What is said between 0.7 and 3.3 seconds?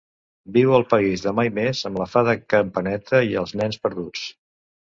al País de Mai Més amb la fada Campaneta